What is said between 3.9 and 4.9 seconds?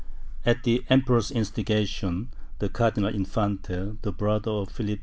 the brother of